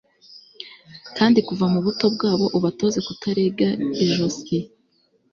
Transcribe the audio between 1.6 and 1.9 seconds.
mu